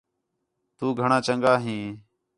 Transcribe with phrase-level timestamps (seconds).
[0.77, 1.85] تُو گھݨاں چنڳا ھیں